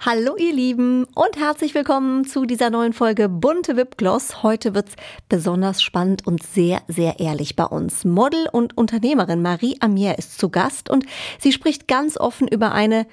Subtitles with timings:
[0.00, 4.44] Hallo ihr Lieben und herzlich willkommen zu dieser neuen Folge Bunte Wipgloss.
[4.44, 4.94] Heute wird's
[5.28, 8.04] besonders spannend und sehr, sehr ehrlich bei uns.
[8.04, 11.04] Model und Unternehmerin Marie Amier ist zu Gast und
[11.40, 13.08] sie spricht ganz offen über eine,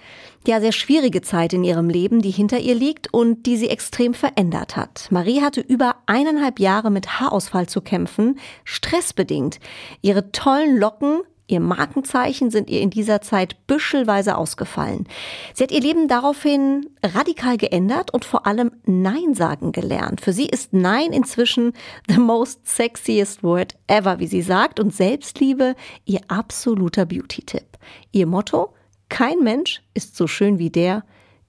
[0.46, 4.14] ja, sehr schwierige Zeit in ihrem Leben, die hinter ihr liegt und die sie extrem
[4.14, 5.08] verändert hat.
[5.10, 9.60] Marie hatte über eineinhalb Jahre mit Haarausfall zu kämpfen, stressbedingt.
[10.04, 15.08] Ihre tollen Locken Ihr Markenzeichen sind ihr in dieser Zeit büschelweise ausgefallen.
[15.54, 20.22] Sie hat ihr Leben daraufhin radikal geändert und vor allem Nein sagen gelernt.
[20.22, 21.74] Für sie ist Nein inzwischen
[22.08, 27.78] the most sexiest word ever, wie sie sagt, und Selbstliebe ihr absoluter Beauty-Tipp.
[28.12, 28.74] Ihr Motto,
[29.10, 31.04] kein Mensch ist so schön wie der,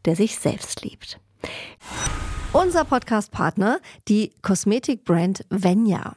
[0.05, 1.19] der sich selbst liebt.
[2.53, 6.17] Unser Podcast-Partner, die Kosmetikbrand Venya.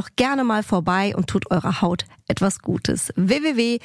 [0.01, 3.13] doch gerne mal vorbei und tut eurer Haut etwas Gutes.
[3.15, 3.83] www.venya.de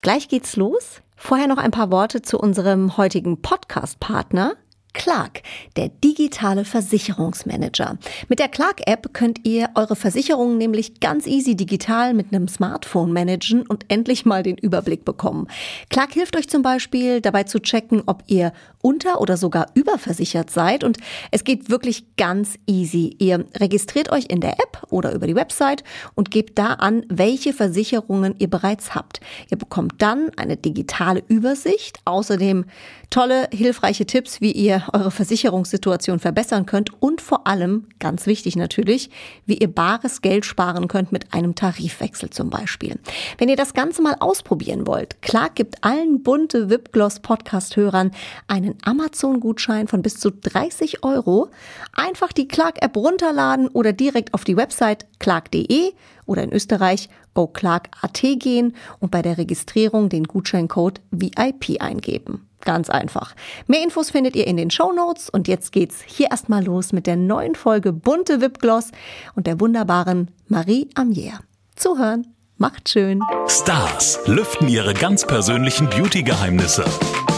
[0.00, 1.00] Gleich geht's los.
[1.16, 4.56] Vorher noch ein paar Worte zu unserem heutigen Podcast-Partner.
[4.92, 5.42] Clark,
[5.76, 7.98] der digitale Versicherungsmanager.
[8.28, 13.66] Mit der Clark-App könnt ihr eure Versicherungen nämlich ganz easy digital mit einem Smartphone managen
[13.66, 15.48] und endlich mal den Überblick bekommen.
[15.88, 20.84] Clark hilft euch zum Beispiel dabei zu checken, ob ihr unter- oder sogar überversichert seid
[20.84, 20.98] und
[21.30, 23.16] es geht wirklich ganz easy.
[23.18, 25.84] Ihr registriert euch in der App oder über die Website
[26.14, 29.20] und gebt da an, welche Versicherungen ihr bereits habt.
[29.50, 32.66] Ihr bekommt dann eine digitale Übersicht, außerdem
[33.10, 39.10] tolle, hilfreiche Tipps, wie ihr eure Versicherungssituation verbessern könnt und vor allem, ganz wichtig natürlich,
[39.46, 42.98] wie ihr bares Geld sparen könnt mit einem Tarifwechsel zum Beispiel.
[43.38, 48.10] Wenn ihr das Ganze mal ausprobieren wollt, Clark gibt allen bunte Wipgloss Podcast-Hörern
[48.48, 51.50] einen Amazon-Gutschein von bis zu 30 Euro.
[51.92, 55.92] Einfach die Clark-App runterladen oder direkt auf die Website clark.de
[56.26, 62.48] oder in Österreich goclark.at gehen und bei der Registrierung den Gutscheincode VIP eingeben.
[62.64, 63.34] Ganz einfach.
[63.66, 67.06] Mehr Infos findet ihr in den Show Notes und jetzt geht's hier erstmal los mit
[67.06, 68.90] der neuen Folge Bunte Wipgloss
[69.34, 71.40] und der wunderbaren Marie Amier.
[71.74, 72.28] Zuhören,
[72.58, 73.20] macht schön.
[73.48, 76.84] Stars lüften ihre ganz persönlichen Beauty-Geheimnisse.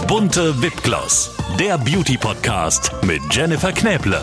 [0.06, 4.22] Bunte Wipgloss, der Beauty-Podcast mit Jennifer Knäble.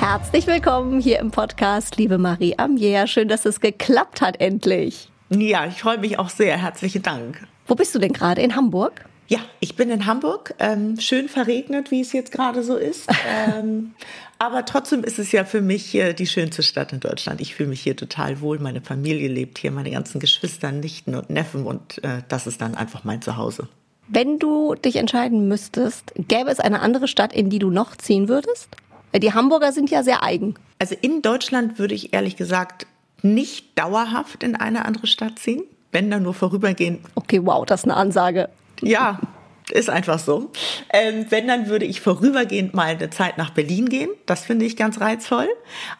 [0.00, 3.06] Herzlich willkommen hier im Podcast, liebe Marie Amier.
[3.06, 5.08] Schön, dass es geklappt hat endlich.
[5.30, 6.58] Ja, ich freue mich auch sehr.
[6.58, 7.46] Herzlichen Dank.
[7.68, 8.42] Wo bist du denn gerade?
[8.42, 9.04] In Hamburg?
[9.32, 13.08] Ja, ich bin in Hamburg, ähm, schön verregnet, wie es jetzt gerade so ist.
[13.54, 13.94] Ähm,
[14.38, 17.40] aber trotzdem ist es ja für mich äh, die schönste Stadt in Deutschland.
[17.40, 18.58] Ich fühle mich hier total wohl.
[18.58, 22.74] Meine Familie lebt hier, meine ganzen Geschwister, Nichten und Neffen und äh, das ist dann
[22.74, 23.68] einfach mein Zuhause.
[24.08, 28.28] Wenn du dich entscheiden müsstest, gäbe es eine andere Stadt, in die du noch ziehen
[28.28, 28.68] würdest?
[29.16, 30.56] Die Hamburger sind ja sehr eigen.
[30.78, 32.86] Also in Deutschland würde ich ehrlich gesagt
[33.22, 37.00] nicht dauerhaft in eine andere Stadt ziehen, wenn dann nur vorübergehend.
[37.14, 38.50] Okay, wow, das ist eine Ansage.
[38.82, 39.20] Ja,
[39.70, 40.50] ist einfach so.
[40.92, 44.10] Ähm, wenn, dann würde ich vorübergehend mal eine Zeit nach Berlin gehen.
[44.26, 45.48] Das finde ich ganz reizvoll.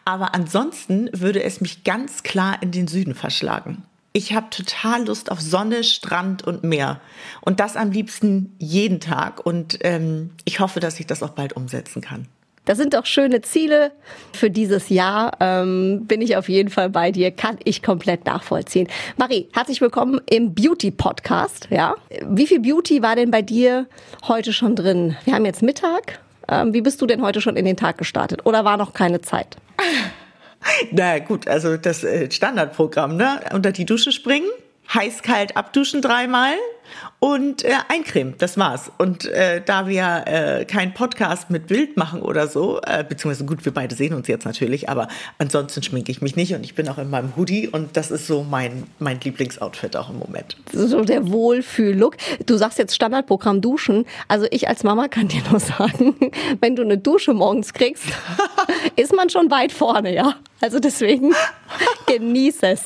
[0.05, 3.83] Aber ansonsten würde es mich ganz klar in den Süden verschlagen.
[4.11, 7.01] Ich habe total Lust auf Sonne, Strand und Meer.
[7.41, 9.43] Und das am liebsten jeden Tag.
[9.43, 12.27] Und ähm, ich hoffe, dass ich das auch bald umsetzen kann.
[12.65, 13.91] Das sind doch schöne Ziele
[14.31, 15.35] für dieses Jahr.
[15.41, 18.87] Ähm, bin ich auf jeden Fall bei dir, kann ich komplett nachvollziehen.
[19.17, 21.67] Marie, herzlich willkommen im Beauty Podcast.
[21.69, 23.85] Ja, wie viel Beauty war denn bei dir
[24.29, 25.17] heute schon drin?
[25.25, 26.19] Wir haben jetzt Mittag.
[26.47, 28.45] Ähm, wie bist du denn heute schon in den Tag gestartet?
[28.45, 29.57] Oder war noch keine Zeit?
[30.91, 33.41] Na gut, also das äh, Standardprogramm, ne?
[33.53, 34.47] Unter die Dusche springen,
[34.93, 36.55] heiß-kalt abduschen dreimal
[37.19, 38.35] und äh, eincremen.
[38.37, 38.91] Das war's.
[38.97, 43.63] Und äh, da wir äh, keinen Podcast mit Bild machen oder so, äh, beziehungsweise gut,
[43.65, 45.07] wir beide sehen uns jetzt natürlich, aber
[45.37, 48.27] ansonsten schminke ich mich nicht und ich bin auch in meinem Hoodie und das ist
[48.27, 50.57] so mein, mein Lieblingsoutfit auch im Moment.
[50.71, 52.17] So der Wohlfühl-Look.
[52.45, 54.05] Du sagst jetzt Standardprogramm Duschen.
[54.27, 56.15] Also ich als Mama kann dir nur sagen,
[56.59, 58.05] wenn du eine Dusche morgens kriegst,
[58.95, 60.35] ist man schon weit vorne, ja.
[60.61, 61.33] Also deswegen
[62.07, 62.81] genieß es.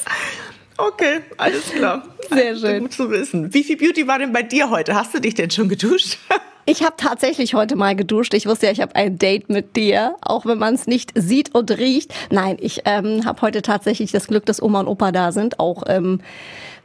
[0.77, 2.03] Okay, alles klar.
[2.29, 2.81] Sehr schön.
[2.81, 3.53] Gut zu wissen.
[3.53, 4.93] Wie viel Beauty war denn bei dir heute?
[4.93, 6.17] Hast du dich denn schon geduscht?
[6.69, 8.33] Ich habe tatsächlich heute mal geduscht.
[8.33, 11.55] Ich wusste ja, ich habe ein Date mit dir, auch wenn man es nicht sieht
[11.55, 12.13] und riecht.
[12.29, 15.61] Nein, ich ähm, habe heute tatsächlich das Glück, dass Oma und Opa da sind.
[15.61, 16.19] Auch ähm,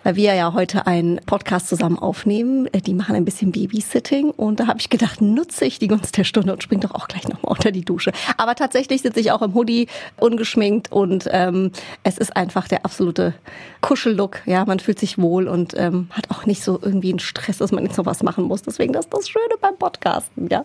[0.02, 2.66] weil wir ja heute einen Podcast zusammen aufnehmen.
[2.72, 6.16] Äh, die machen ein bisschen Babysitting und da habe ich gedacht, nutze ich die Gunst
[6.16, 8.12] der Stunde und spring doch auch gleich nochmal unter die Dusche.
[8.36, 9.88] Aber tatsächlich sitze ich auch im Hoodie,
[10.18, 11.72] ungeschminkt und ähm,
[12.02, 13.34] es ist einfach der absolute
[13.80, 14.40] Kuschellook.
[14.46, 17.72] Ja, man fühlt sich wohl und ähm, hat auch nicht so irgendwie einen Stress, dass
[17.72, 18.62] man jetzt noch was machen muss.
[18.62, 20.48] Deswegen das ist das Schöne beim Podcasten.
[20.48, 20.64] Ja,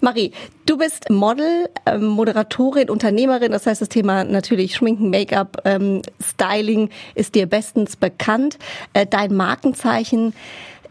[0.00, 0.32] Marie,
[0.66, 3.52] du bist Model, ähm, Moderatorin, Unternehmerin.
[3.52, 8.58] Das heißt, das Thema natürlich Schminken, Make-up, ähm, Styling ist dir bestens bekannt.
[8.92, 10.34] Äh, dein Markenzeichen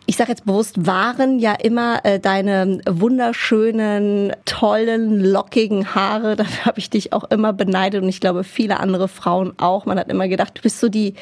[0.06, 6.36] ich sage jetzt bewusst, waren ja immer äh, deine wunderschönen, tollen, lockigen Haare.
[6.36, 9.86] Dafür habe ich dich auch immer beneidet und ich glaube viele andere Frauen auch.
[9.86, 11.14] Man hat immer gedacht, du bist so die,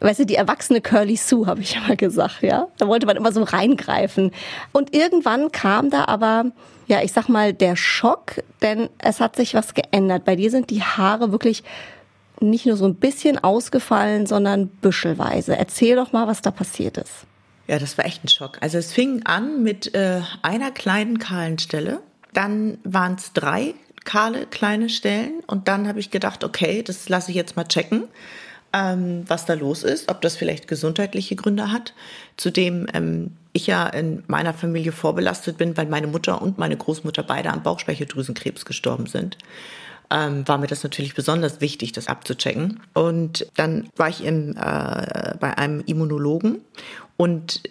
[0.00, 2.68] weißt du, die erwachsene Curly Sue, habe ich immer gesagt, ja.
[2.78, 4.32] Da wollte man immer so reingreifen.
[4.72, 6.46] Und irgendwann kam da aber,
[6.86, 10.24] ja, ich sag mal, der Schock, denn es hat sich was geändert.
[10.26, 11.64] Bei dir sind die Haare wirklich
[12.40, 15.56] nicht nur so ein bisschen ausgefallen, sondern büschelweise.
[15.56, 17.26] Erzähl doch mal, was da passiert ist.
[17.66, 18.58] Ja, das war echt ein Schock.
[18.60, 22.00] Also es fing an mit äh, einer kleinen kahlen Stelle,
[22.32, 23.74] dann waren es drei
[24.04, 28.04] kahle kleine Stellen und dann habe ich gedacht, okay, das lasse ich jetzt mal checken,
[28.72, 31.92] ähm, was da los ist, ob das vielleicht gesundheitliche Gründe hat.
[32.36, 37.24] Zudem ähm, ich ja in meiner Familie vorbelastet bin, weil meine Mutter und meine Großmutter
[37.24, 39.36] beide an Bauchspeicheldrüsenkrebs gestorben sind
[40.10, 42.80] ähm, war mir das natürlich besonders wichtig, das abzuchecken.
[42.94, 46.60] Und dann war ich im, äh, bei einem Immunologen
[47.16, 47.62] und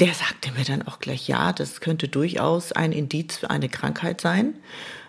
[0.00, 4.20] der sagte mir dann auch gleich, ja, das könnte durchaus ein Indiz für eine Krankheit
[4.20, 4.54] sein.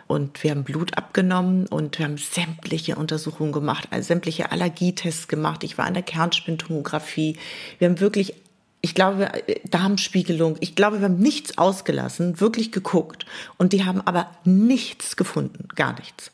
[0.06, 5.64] Und wir haben Blut abgenommen und wir haben sämtliche Untersuchungen gemacht, also sämtliche Allergietests gemacht.
[5.64, 7.38] Ich war an der Kernspintomographie.
[7.80, 8.36] Wir haben wirklich,
[8.82, 9.32] ich glaube,
[9.64, 10.58] Darmspiegelung.
[10.60, 13.26] Ich glaube, wir haben nichts ausgelassen, wirklich geguckt.
[13.58, 16.33] Und die haben aber nichts gefunden, gar nichts.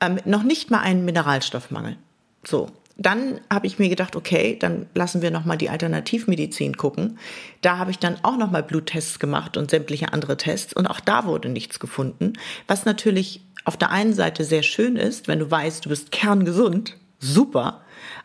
[0.00, 1.96] Ähm, noch nicht mal einen Mineralstoffmangel.
[2.44, 2.70] So.
[2.96, 7.18] Dann habe ich mir gedacht, okay, dann lassen wir noch mal die Alternativmedizin gucken.
[7.60, 11.00] Da habe ich dann auch noch mal Bluttests gemacht und sämtliche andere Tests und auch
[11.00, 12.34] da wurde nichts gefunden,
[12.68, 16.96] was natürlich auf der einen Seite sehr schön ist, wenn du weißt, du bist kerngesund,
[17.18, 17.80] super.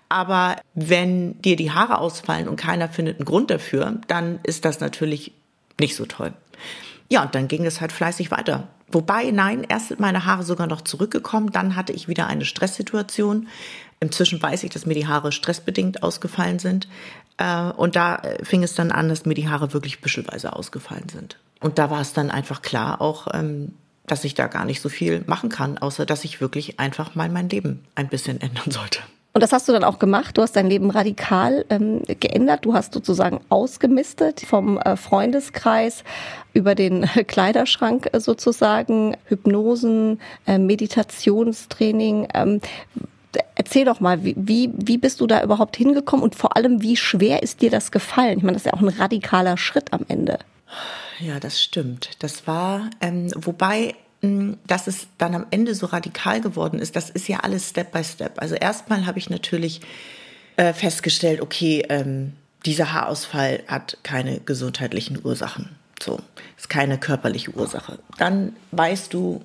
[0.09, 4.79] Aber wenn dir die Haare ausfallen und keiner findet einen Grund dafür, dann ist das
[4.79, 5.33] natürlich
[5.79, 6.33] nicht so toll.
[7.09, 8.67] Ja, und dann ging es halt fleißig weiter.
[8.91, 13.47] Wobei, nein, erst sind meine Haare sogar noch zurückgekommen, dann hatte ich wieder eine Stresssituation.
[13.99, 16.87] Inzwischen weiß ich, dass mir die Haare stressbedingt ausgefallen sind.
[17.37, 21.09] Äh, und da äh, fing es dann an, dass mir die Haare wirklich büschelweise ausgefallen
[21.09, 21.37] sind.
[21.59, 23.73] Und da war es dann einfach klar auch, ähm,
[24.07, 27.29] dass ich da gar nicht so viel machen kann, außer dass ich wirklich einfach mal
[27.29, 29.01] mein Leben ein bisschen ändern sollte.
[29.33, 30.37] Und das hast du dann auch gemacht.
[30.37, 32.65] Du hast dein Leben radikal ähm, geändert.
[32.65, 36.03] Du hast sozusagen ausgemistet vom äh, Freundeskreis
[36.53, 42.27] über den Kleiderschrank äh, sozusagen, Hypnosen, äh, Meditationstraining.
[42.33, 42.61] Ähm,
[43.55, 47.43] erzähl doch mal, wie, wie, bist du da überhaupt hingekommen und vor allem, wie schwer
[47.43, 48.39] ist dir das gefallen?
[48.39, 50.39] Ich meine, das ist ja auch ein radikaler Schritt am Ende.
[51.19, 52.11] Ja, das stimmt.
[52.19, 57.27] Das war, ähm, wobei dass es dann am Ende so radikal geworden ist, das ist
[57.27, 58.41] ja alles Step by Step.
[58.41, 59.81] Also erstmal habe ich natürlich
[60.57, 62.33] äh, festgestellt, okay, ähm,
[62.65, 65.69] dieser Haarausfall hat keine gesundheitlichen Ursachen.
[66.01, 66.19] So,
[66.57, 67.99] ist keine körperliche Ursache.
[68.17, 69.41] Dann weißt du,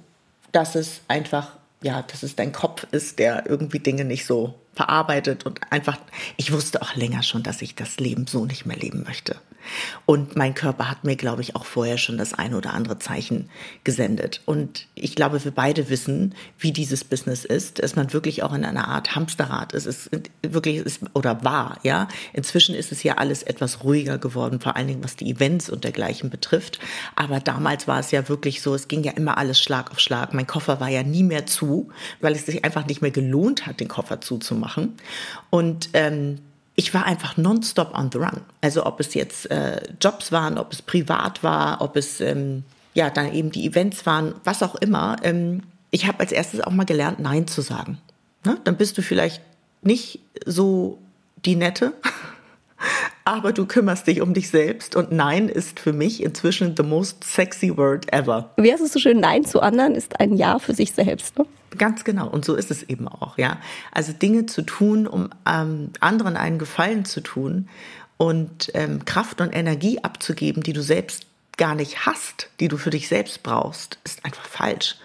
[0.53, 1.53] dass es einfach,
[1.83, 5.99] ja, dass es dein Kopf ist, der irgendwie Dinge nicht so verarbeitet und einfach,
[6.37, 9.37] ich wusste auch länger schon, dass ich das Leben so nicht mehr leben möchte.
[10.07, 13.49] Und mein Körper hat mir, glaube ich, auch vorher schon das eine oder andere Zeichen
[13.83, 14.43] gesendet.
[14.45, 18.65] Und ich glaube, wir beide wissen, wie dieses Business ist, dass man wirklich auch in
[18.65, 19.87] einer Art Hamsterrad ist.
[19.87, 22.09] Es ist wirklich ist, oder war, ja.
[22.33, 25.85] Inzwischen ist es ja alles etwas ruhiger geworden, vor allen Dingen was die Events und
[25.85, 26.79] dergleichen betrifft.
[27.17, 30.35] Aber damals war es ja wirklich so, es ging ja immer alles Schlag auf Schlag.
[30.35, 31.91] Mein Koffer war ja nie mehr zu,
[32.21, 34.64] weil es sich einfach nicht mehr gelohnt hat, den Koffer zuzumachen.
[35.51, 36.39] Und ähm,
[36.77, 38.41] ich war einfach nonstop on the run.
[38.61, 43.11] Also ob es jetzt äh, Jobs waren, ob es privat war, ob es ähm, ja
[43.11, 45.17] dann eben die Events waren, was auch immer.
[45.23, 47.99] Ähm, ich habe als erstes auch mal gelernt, Nein zu sagen.
[48.45, 48.59] Ne?
[48.65, 49.41] Dann bist du vielleicht
[49.83, 50.99] nicht so
[51.45, 51.93] die Nette,
[53.25, 57.23] aber du kümmerst dich um dich selbst und Nein ist für mich inzwischen the most
[57.23, 58.51] sexy word ever.
[58.57, 59.21] Wie heißt es so schön?
[59.21, 61.39] Nein zu anderen ist ein Ja für sich selbst.
[61.39, 61.47] Ne?
[61.79, 62.29] Ganz genau.
[62.29, 63.59] Und so ist es eben auch, ja.
[63.93, 67.69] Also Dinge zu tun, um ähm, anderen einen Gefallen zu tun
[68.17, 71.27] und ähm, Kraft und Energie abzugeben, die du selbst
[71.57, 74.97] gar nicht hast, die du für dich selbst brauchst, ist einfach falsch.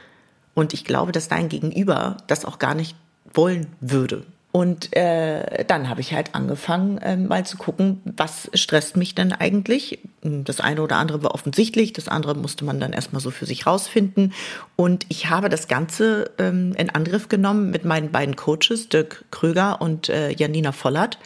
[0.54, 2.96] Und ich glaube, dass dein Gegenüber das auch gar nicht
[3.34, 4.26] wollen würde.
[4.52, 9.32] Und äh, dann habe ich halt angefangen, äh, mal zu gucken, was stresst mich denn
[9.32, 10.00] eigentlich.
[10.22, 13.66] Das eine oder andere war offensichtlich, das andere musste man dann erstmal so für sich
[13.66, 14.34] rausfinden.
[14.76, 19.82] Und ich habe das Ganze ähm, in Angriff genommen mit meinen beiden Coaches, Dirk Kröger
[19.82, 21.18] und äh, Janina Vollert,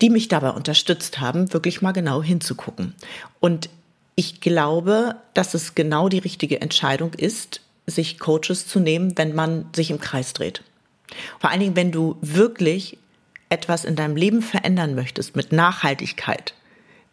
[0.00, 2.94] die mich dabei unterstützt haben, wirklich mal genau hinzugucken.
[3.40, 3.68] Und
[4.14, 9.66] ich glaube, dass es genau die richtige Entscheidung ist, sich Coaches zu nehmen, wenn man
[9.74, 10.62] sich im Kreis dreht.
[11.40, 12.98] Vor allen Dingen, wenn du wirklich
[13.48, 16.54] etwas in deinem Leben verändern möchtest mit Nachhaltigkeit,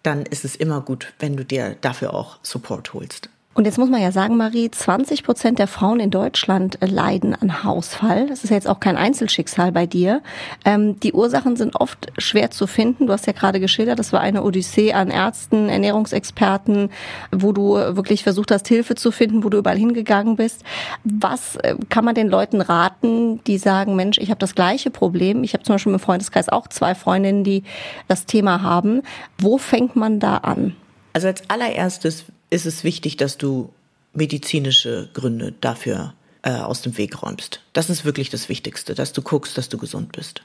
[0.07, 3.29] dann ist es immer gut, wenn du dir dafür auch Support holst.
[3.57, 7.63] Und jetzt muss man ja sagen, Marie, 20 Prozent der Frauen in Deutschland leiden an
[7.63, 8.27] Hausfall.
[8.27, 10.21] Das ist jetzt auch kein Einzelschicksal bei dir.
[10.63, 13.07] Ähm, die Ursachen sind oft schwer zu finden.
[13.07, 16.91] Du hast ja gerade geschildert, das war eine Odyssee an Ärzten, Ernährungsexperten,
[17.31, 20.63] wo du wirklich versucht hast, Hilfe zu finden, wo du überall hingegangen bist.
[21.03, 25.43] Was äh, kann man den Leuten raten, die sagen, Mensch, ich habe das gleiche Problem.
[25.43, 27.63] Ich habe zum Beispiel im Freundeskreis auch zwei Freundinnen, die
[28.07, 29.01] das Thema haben.
[29.39, 30.75] Wo fängt man da an?
[31.17, 33.74] Also als allererstes ist es wichtig, dass du
[34.13, 37.62] medizinische Gründe dafür äh, aus dem Weg räumst.
[37.74, 40.43] Das ist wirklich das Wichtigste, dass du guckst, dass du gesund bist.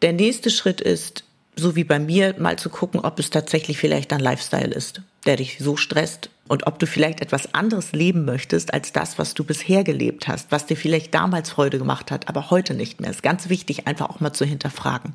[0.00, 4.10] Der nächste Schritt ist, so wie bei mir, mal zu gucken, ob es tatsächlich vielleicht
[4.10, 8.72] ein Lifestyle ist, der dich so stresst und ob du vielleicht etwas anderes leben möchtest
[8.72, 12.48] als das, was du bisher gelebt hast, was dir vielleicht damals Freude gemacht hat, aber
[12.48, 13.10] heute nicht mehr.
[13.10, 15.12] Ist ganz wichtig, einfach auch mal zu hinterfragen.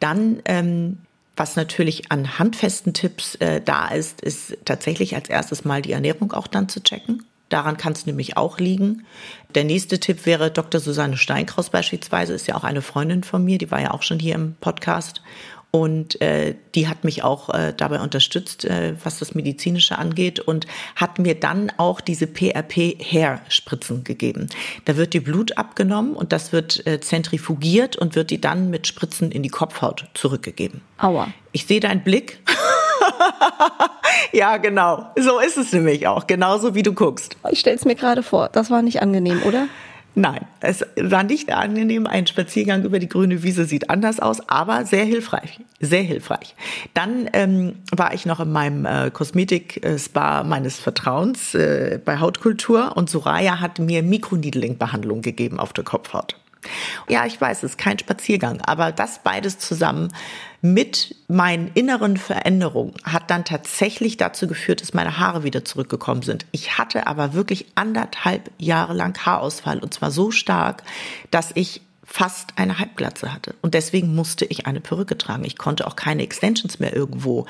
[0.00, 1.00] Dann ähm,
[1.36, 6.32] was natürlich an handfesten Tipps äh, da ist, ist tatsächlich als erstes mal die Ernährung
[6.32, 7.24] auch dann zu checken.
[7.48, 9.04] Daran kann es nämlich auch liegen.
[9.54, 10.80] Der nächste Tipp wäre Dr.
[10.80, 14.18] Susanne Steinkraus beispielsweise, ist ja auch eine Freundin von mir, die war ja auch schon
[14.18, 15.20] hier im Podcast.
[15.74, 20.66] Und äh, die hat mich auch äh, dabei unterstützt, äh, was das Medizinische angeht und
[20.96, 24.48] hat mir dann auch diese PRP-Hair-Spritzen gegeben.
[24.84, 28.86] Da wird die Blut abgenommen und das wird äh, zentrifugiert und wird die dann mit
[28.86, 30.82] Spritzen in die Kopfhaut zurückgegeben.
[30.98, 31.28] Aua.
[31.52, 32.40] Ich sehe deinen Blick.
[34.32, 35.06] ja, genau.
[35.18, 36.26] So ist es nämlich auch.
[36.26, 37.38] Genauso wie du guckst.
[37.50, 38.50] Ich stelle es mir gerade vor.
[38.50, 39.68] Das war nicht angenehm, oder?
[40.14, 42.06] Nein, es war nicht angenehm.
[42.06, 45.60] Ein Spaziergang über die grüne Wiese sieht anders aus, aber sehr hilfreich.
[45.80, 46.54] Sehr hilfreich.
[46.92, 53.08] Dann ähm, war ich noch in meinem äh, Kosmetik-Spa meines Vertrauens äh, bei Hautkultur und
[53.08, 56.36] Soraya hat mir Mikroneedling-Behandlung gegeben auf der Kopfhaut.
[57.08, 60.12] Ja, ich weiß, es ist kein Spaziergang, aber das beides zusammen
[60.60, 66.46] mit meinen inneren Veränderungen hat dann tatsächlich dazu geführt, dass meine Haare wieder zurückgekommen sind.
[66.52, 70.84] Ich hatte aber wirklich anderthalb Jahre lang Haarausfall und zwar so stark,
[71.32, 73.54] dass ich fast eine Halbglatze hatte.
[73.60, 75.44] Und deswegen musste ich eine Perücke tragen.
[75.44, 77.46] Ich konnte auch keine Extensions mehr irgendwo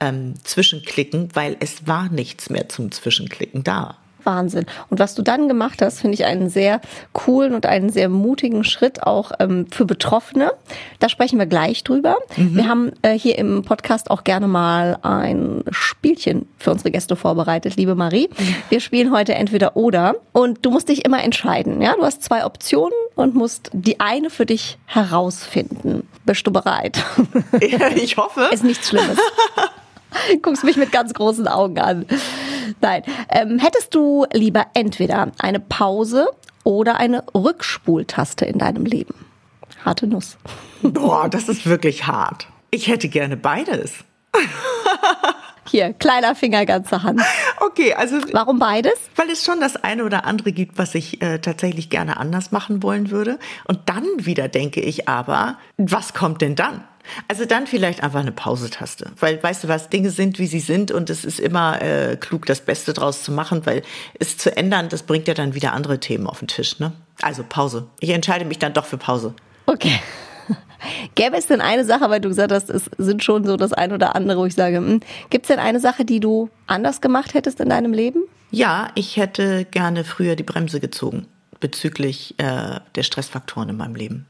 [0.00, 3.96] ähm, zwischenklicken, weil es war nichts mehr zum Zwischenklicken da.
[4.24, 4.66] Wahnsinn.
[4.90, 6.80] Und was du dann gemacht hast, finde ich einen sehr
[7.12, 10.52] coolen und einen sehr mutigen Schritt auch ähm, für Betroffene.
[10.98, 12.16] Da sprechen wir gleich drüber.
[12.36, 12.56] Mhm.
[12.56, 17.76] Wir haben äh, hier im Podcast auch gerne mal ein Spielchen für unsere Gäste vorbereitet,
[17.76, 18.28] liebe Marie.
[18.68, 21.80] Wir spielen heute entweder oder und du musst dich immer entscheiden.
[21.82, 26.08] Ja, du hast zwei Optionen und musst die eine für dich herausfinden.
[26.24, 27.04] Bist du bereit?
[27.94, 28.48] Ich hoffe.
[28.52, 29.18] Ist nichts Schlimmes.
[30.42, 32.06] Guckst mich mit ganz großen Augen an.
[32.82, 33.04] Nein.
[33.30, 36.26] Ähm, hättest du lieber entweder eine Pause
[36.64, 39.14] oder eine Rückspultaste in deinem Leben?
[39.84, 40.36] Harte Nuss.
[40.82, 42.48] Boah, das ist wirklich hart.
[42.70, 43.94] Ich hätte gerne beides.
[45.64, 47.20] Hier, kleiner Finger, ganze Hand.
[47.60, 48.16] Okay, also.
[48.32, 48.94] Warum beides?
[49.14, 52.82] Weil es schon das eine oder andere gibt, was ich äh, tatsächlich gerne anders machen
[52.82, 53.38] wollen würde.
[53.66, 56.82] Und dann wieder denke ich aber, was kommt denn dann?
[57.28, 60.90] Also dann vielleicht einfach eine Pausetaste, weil weißt du was, Dinge sind, wie sie sind
[60.90, 63.82] und es ist immer äh, klug, das Beste draus zu machen, weil
[64.18, 66.78] es zu ändern, das bringt ja dann wieder andere Themen auf den Tisch.
[66.78, 66.92] Ne?
[67.20, 67.86] Also Pause.
[68.00, 69.34] Ich entscheide mich dann doch für Pause.
[69.66, 70.00] Okay.
[71.14, 73.92] Gäbe es denn eine Sache, weil du gesagt hast, es sind schon so das ein
[73.92, 77.34] oder andere, wo ich sage, hm, gibt es denn eine Sache, die du anders gemacht
[77.34, 78.24] hättest in deinem Leben?
[78.50, 81.26] Ja, ich hätte gerne früher die Bremse gezogen
[81.60, 84.26] bezüglich äh, der Stressfaktoren in meinem Leben.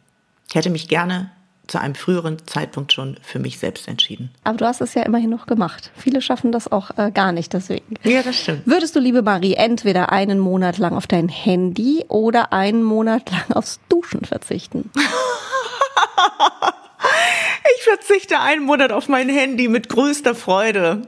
[0.48, 1.30] Ich hätte mich gerne
[1.66, 4.30] zu einem früheren Zeitpunkt schon für mich selbst entschieden.
[4.44, 5.90] Aber du hast es ja immerhin noch gemacht.
[5.96, 7.96] Viele schaffen das auch äh, gar nicht, deswegen.
[8.02, 8.66] Ja, das stimmt.
[8.66, 13.52] Würdest du, liebe Marie, entweder einen Monat lang auf dein Handy oder einen Monat lang
[13.54, 14.90] aufs Duschen verzichten?
[17.76, 21.02] ich verzichte einen Monat auf mein Handy mit größter Freude.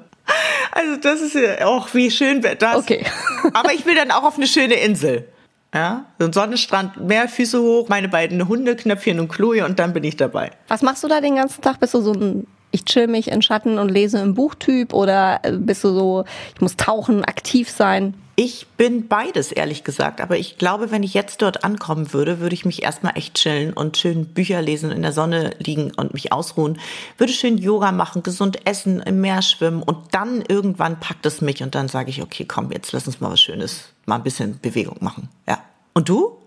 [0.73, 2.77] Also das ist ja auch, wie schön wäre das.
[2.77, 3.05] Okay.
[3.53, 5.29] Aber ich will dann auch auf eine schöne Insel.
[5.75, 9.93] Ja, so ein Sonnenstrand, mehr Füße hoch, meine beiden Hunde, Knöpfchen und Chloe und dann
[9.93, 10.53] bin ich dabei.
[10.69, 11.81] Was machst du da den ganzen Tag?
[11.81, 15.53] Bist du so ein ich chill mich in Schatten und lese im Buchtyp oder äh,
[15.53, 18.15] bist du so, ich muss tauchen, aktiv sein?
[18.37, 20.21] Ich bin beides, ehrlich gesagt.
[20.21, 23.73] Aber ich glaube, wenn ich jetzt dort ankommen würde, würde ich mich erstmal echt chillen
[23.73, 26.81] und schön Bücher lesen, in der Sonne liegen und mich ausruhen.
[27.17, 31.63] Würde schön Yoga machen, gesund essen, im Meer schwimmen und dann irgendwann packt es mich
[31.63, 34.59] und dann sage ich, okay, komm, jetzt lass uns mal was Schönes, mal ein bisschen
[34.61, 35.29] Bewegung machen.
[35.49, 35.59] Ja.
[35.93, 36.39] Und du?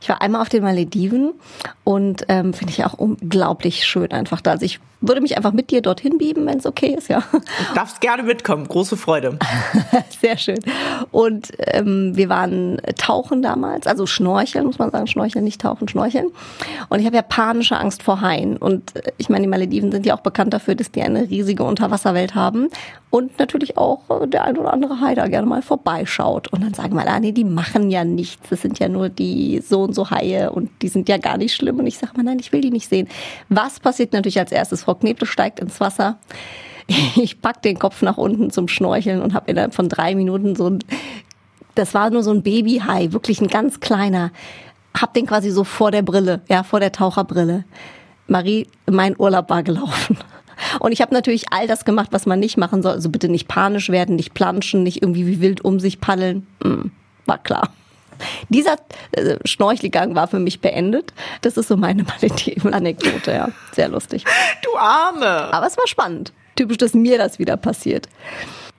[0.00, 1.32] Ich war einmal auf den Malediven
[1.84, 4.52] und ähm, finde ich auch unglaublich schön einfach da.
[4.52, 7.22] Also ich würde mich einfach mit dir dorthin bieben, wenn es okay ist, ja.
[7.32, 9.38] Du darfst gerne mitkommen, große Freude.
[10.20, 10.58] Sehr schön.
[11.10, 16.26] Und ähm, wir waren tauchen damals, also schnorcheln, muss man sagen, schnorcheln, nicht tauchen, schnorcheln.
[16.88, 18.56] Und ich habe ja panische Angst vor Haien.
[18.56, 21.64] Und äh, ich meine, die Malediven sind ja auch bekannt dafür, dass die eine riesige
[21.64, 22.68] Unterwasserwelt haben.
[23.10, 26.48] Und natürlich auch äh, der ein oder andere Hai da gerne mal vorbeischaut.
[26.48, 28.48] Und dann sagen wir, ah, nee, die machen ja nichts.
[28.50, 31.54] Das sind ja nur die so und so Haie und die sind ja gar nicht
[31.54, 31.78] schlimm.
[31.78, 33.08] Und ich sage mal, nein, ich will die nicht sehen.
[33.48, 34.86] Was passiert natürlich als erstes?
[34.90, 36.18] Frau Kneble steigt ins Wasser.
[37.14, 40.68] Ich pack den Kopf nach unten zum Schnorcheln und habe innerhalb von drei Minuten so
[40.68, 40.80] ein,
[41.76, 44.32] das war nur so ein Babyhai, wirklich ein ganz kleiner.
[44.92, 47.62] Hab den quasi so vor der Brille, ja, vor der Taucherbrille.
[48.26, 50.18] Marie, mein Urlaub war gelaufen.
[50.80, 52.94] Und ich habe natürlich all das gemacht, was man nicht machen soll.
[52.94, 56.44] Also bitte nicht panisch werden, nicht planschen, nicht irgendwie wie wild um sich paddeln.
[56.60, 56.90] Hm,
[57.24, 57.70] war klar.
[58.48, 58.76] Dieser
[59.12, 61.12] äh, Schnorchelgang war für mich beendet.
[61.42, 62.04] Das ist so meine
[62.72, 63.48] Anekdote, ja.
[63.72, 64.24] Sehr lustig.
[64.62, 65.52] Du Arme!
[65.52, 66.32] Aber es war spannend.
[66.56, 68.08] Typisch, dass mir das wieder passiert.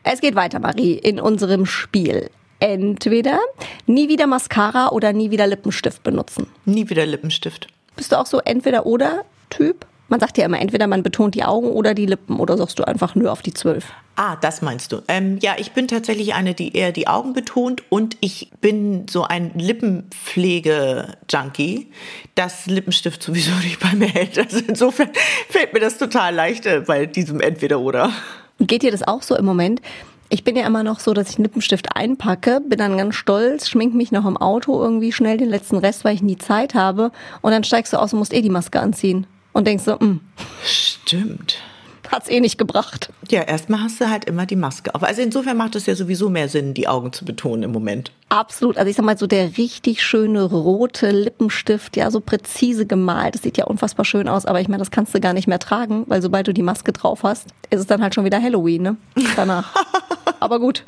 [0.03, 2.29] Es geht weiter, Marie, in unserem Spiel.
[2.59, 3.39] Entweder
[3.87, 6.47] nie wieder Mascara oder nie wieder Lippenstift benutzen.
[6.65, 7.67] Nie wieder Lippenstift.
[7.95, 9.85] Bist du auch so entweder oder Typ?
[10.11, 12.83] Man sagt ja immer, entweder man betont die Augen oder die Lippen oder sagst du
[12.83, 13.93] einfach nur auf die zwölf.
[14.17, 15.01] Ah, das meinst du.
[15.07, 19.23] Ähm, ja, ich bin tatsächlich eine, die eher die Augen betont und ich bin so
[19.23, 21.87] ein Lippenpflege-Junkie,
[22.35, 24.37] das Lippenstift sowieso nicht bei mir hält.
[24.37, 25.11] Also insofern
[25.47, 28.11] fällt mir das total leicht äh, bei diesem Entweder-Oder.
[28.59, 29.81] Geht dir das auch so im Moment?
[30.27, 33.69] Ich bin ja immer noch so, dass ich einen Lippenstift einpacke, bin dann ganz stolz,
[33.69, 37.13] schmink mich noch im Auto irgendwie schnell den letzten Rest, weil ich nie Zeit habe.
[37.41, 39.99] Und dann steigst du aus und musst eh die Maske anziehen und denkst so, mh.
[39.99, 40.19] Hm.
[42.11, 42.23] Stimmt.
[42.23, 43.11] Hat's eh nicht gebracht.
[43.29, 45.03] Ja, erstmal hast du halt immer die Maske auf.
[45.03, 48.11] Also insofern macht es ja sowieso mehr Sinn, die Augen zu betonen im Moment.
[48.29, 48.77] Absolut.
[48.77, 53.35] Also ich sag mal so der richtig schöne rote Lippenstift, ja, so präzise gemalt.
[53.35, 55.59] Das sieht ja unfassbar schön aus, aber ich meine, das kannst du gar nicht mehr
[55.59, 58.81] tragen, weil sobald du die Maske drauf hast, ist es dann halt schon wieder Halloween,
[58.81, 58.97] ne?
[59.35, 59.73] Danach.
[60.39, 60.83] aber gut.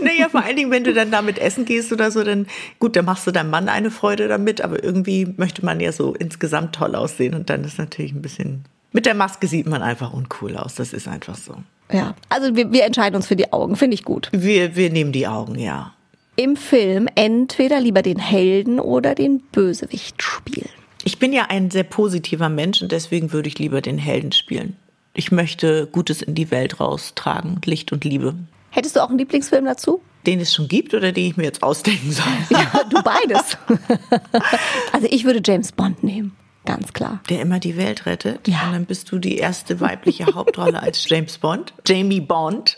[0.00, 2.46] Naja, vor allen Dingen, wenn du dann damit essen gehst oder so, dann
[2.78, 6.14] gut, dann machst du deinem Mann eine Freude damit, aber irgendwie möchte man ja so
[6.14, 8.64] insgesamt toll aussehen und dann ist natürlich ein bisschen.
[8.92, 10.74] Mit der Maske sieht man einfach uncool aus.
[10.74, 11.54] Das ist einfach so.
[11.92, 14.28] Ja, also wir, wir entscheiden uns für die Augen, finde ich gut.
[14.32, 15.94] Wir, wir nehmen die Augen, ja.
[16.36, 20.68] Im Film entweder lieber den Helden oder den Bösewicht spielen.
[21.04, 24.76] Ich bin ja ein sehr positiver Mensch und deswegen würde ich lieber den Helden spielen.
[25.14, 28.34] Ich möchte Gutes in die Welt raustragen, Licht und Liebe.
[28.70, 30.00] Hättest du auch einen Lieblingsfilm dazu?
[30.26, 32.24] Den es schon gibt oder den ich mir jetzt ausdenken soll?
[32.50, 33.56] Ja, du beides.
[34.92, 36.36] also ich würde James Bond nehmen.
[36.64, 37.20] Ganz klar.
[37.28, 38.46] Der immer die Welt rettet.
[38.46, 38.66] Ja.
[38.66, 41.72] Und dann bist du die erste weibliche Hauptrolle als James Bond.
[41.86, 42.76] Jamie Bond.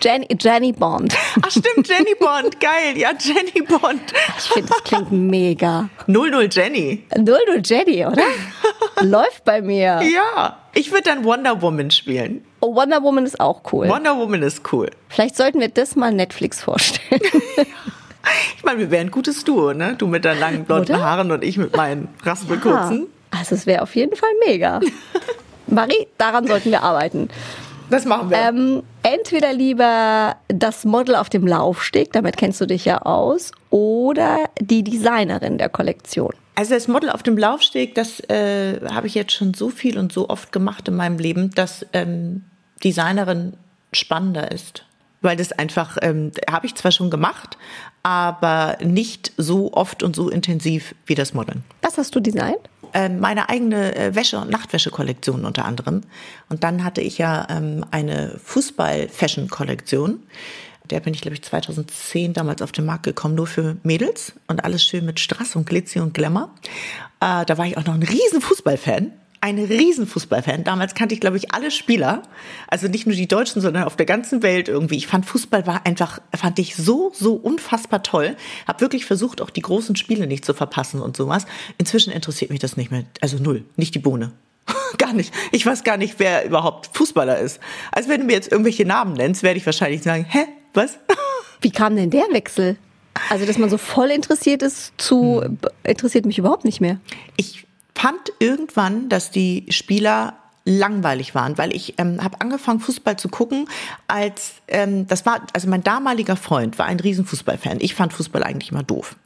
[0.00, 1.14] Jenny, Jenny Bond.
[1.42, 2.58] Ach stimmt, Jenny Bond.
[2.60, 4.00] Geil, ja, Jenny Bond.
[4.38, 5.90] Ich finde, das klingt mega.
[6.06, 7.04] 00 Jenny.
[7.14, 8.22] 00 Jenny, oder?
[9.02, 10.00] Läuft bei mir.
[10.02, 10.58] Ja.
[10.74, 12.44] Ich würde dann Wonder Woman spielen.
[12.60, 13.88] Oh, Wonder Woman ist auch cool.
[13.88, 14.88] Wonder Woman ist cool.
[15.08, 17.20] Vielleicht sollten wir das mal Netflix vorstellen.
[18.56, 19.94] ich meine, wir wären ein gutes Duo, ne?
[19.96, 21.04] Du mit deinen langen blonden Oder?
[21.04, 23.00] Haaren und ich mit meinen raspelkurzen.
[23.00, 23.38] Ja.
[23.38, 24.80] Also es wäre auf jeden Fall mega.
[25.66, 27.28] Marie, daran sollten wir arbeiten.
[27.90, 28.36] Das machen wir.
[28.38, 34.50] Ähm, entweder lieber das Model auf dem Laufsteg, damit kennst du dich ja aus, oder
[34.60, 36.32] die Designerin der Kollektion.
[36.54, 40.12] Also das Model auf dem Laufsteg, das äh, habe ich jetzt schon so viel und
[40.12, 42.44] so oft gemacht in meinem Leben, dass ähm,
[42.82, 43.54] Designerin
[43.92, 44.84] spannender ist.
[45.20, 47.58] Weil das einfach, ähm, habe ich zwar schon gemacht,
[48.02, 51.64] aber nicht so oft und so intensiv wie das Modeln.
[51.82, 52.60] Was hast du designt?
[52.94, 56.02] Ähm, meine eigene äh, Wäsche- und Nachtwäsche-Kollektion unter anderem.
[56.48, 60.20] Und dann hatte ich ja ähm, eine Fußball-Fashion-Kollektion
[60.90, 64.64] der bin ich, glaube ich, 2010 damals auf den Markt gekommen, nur für Mädels und
[64.64, 66.50] alles schön mit Strass und Glitzy und Glamour.
[67.20, 69.12] Äh, da war ich auch noch ein riesen Fußballfan.
[69.40, 70.64] Ein riesen Fußballfan.
[70.64, 72.22] Damals kannte ich, glaube ich, alle Spieler.
[72.66, 74.96] Also nicht nur die Deutschen, sondern auf der ganzen Welt irgendwie.
[74.96, 78.36] Ich fand Fußball war einfach, fand ich so, so unfassbar toll.
[78.66, 81.46] Hab wirklich versucht, auch die großen Spiele nicht zu verpassen und sowas.
[81.78, 83.04] Inzwischen interessiert mich das nicht mehr.
[83.20, 83.64] Also null.
[83.76, 84.32] Nicht die Bohne.
[84.98, 85.32] gar nicht.
[85.52, 87.60] Ich weiß gar nicht, wer überhaupt Fußballer ist.
[87.92, 90.98] Also wenn du mir jetzt irgendwelche Namen nennst, werde ich wahrscheinlich sagen, hä, was?
[91.60, 92.76] Wie kam denn der Wechsel?
[93.30, 95.58] Also, dass man so voll interessiert ist zu, hm.
[95.82, 97.00] interessiert mich überhaupt nicht mehr.
[97.36, 97.66] Ich
[97.98, 100.34] fand irgendwann, dass die Spieler
[100.68, 103.68] langweilig waren, weil ich ähm, habe angefangen Fußball zu gucken,
[104.06, 107.78] als ähm, das war also mein damaliger Freund war ein Riesenfußballfan.
[107.80, 109.16] Ich fand Fußball eigentlich immer doof.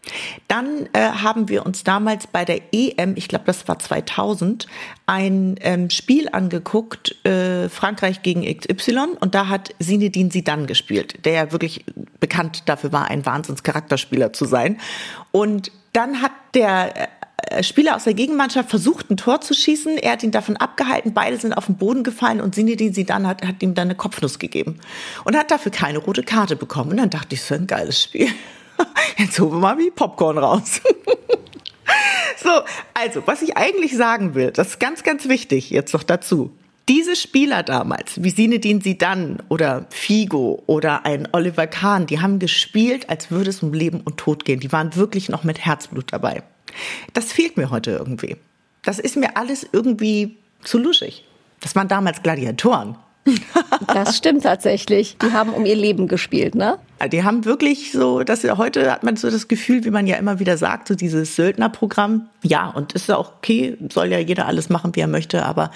[0.47, 4.69] Dann äh, haben wir uns damals bei der EM, ich glaube das war 2000,
[5.07, 11.33] ein ähm, Spiel angeguckt, äh, Frankreich gegen XY und da hat Zinedine Zidane gespielt, der
[11.33, 11.85] ja wirklich
[12.21, 14.79] bekannt dafür war, ein Wahnsinnscharakterspieler zu sein.
[15.33, 17.09] Und dann hat der äh,
[17.61, 19.99] Spieler aus der Gegenmannschaft versucht, ein Tor zu schießen.
[19.99, 21.13] Er hat ihn davon abgehalten.
[21.13, 24.39] Beide sind auf den Boden gefallen und Zinedine Zidane hat, hat ihm dann eine Kopfnuss
[24.39, 24.79] gegeben
[25.25, 26.93] und hat dafür keine rote Karte bekommen.
[26.93, 28.29] Und dann dachte ich, so ein geiles Spiel.
[29.19, 30.81] Jetzt holen wir mal wie Popcorn raus.
[32.43, 32.51] so,
[32.95, 36.53] also, was ich eigentlich sagen will, das ist ganz, ganz wichtig jetzt noch dazu.
[36.89, 43.09] Diese Spieler damals, wie Sinedin Sidan oder Figo oder ein Oliver Kahn, die haben gespielt,
[43.09, 44.59] als würde es um Leben und Tod gehen.
[44.59, 46.43] Die waren wirklich noch mit Herzblut dabei.
[47.13, 48.37] Das fehlt mir heute irgendwie.
[48.83, 51.25] Das ist mir alles irgendwie zu luschig.
[51.61, 52.97] Das waren damals Gladiatoren.
[53.87, 55.17] Das stimmt tatsächlich.
[55.19, 56.79] Die haben um ihr Leben gespielt, ne?
[57.11, 60.39] Die haben wirklich so, dass heute hat man so das Gefühl, wie man ja immer
[60.39, 62.29] wieder sagt, so dieses Söldnerprogramm.
[62.43, 65.71] Ja, und ist ja auch okay, soll ja jeder alles machen, wie er möchte, aber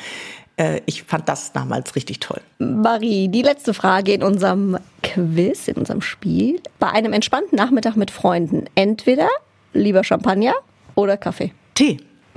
[0.56, 2.40] äh, ich fand das damals richtig toll.
[2.59, 6.61] Marie, die letzte Frage in unserem Quiz, in unserem Spiel.
[6.78, 9.28] Bei einem entspannten Nachmittag mit Freunden, entweder
[9.72, 10.54] lieber Champagner
[10.96, 11.52] oder Kaffee?
[11.74, 11.98] Tee.